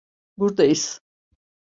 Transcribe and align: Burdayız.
Burdayız. 0.37 1.01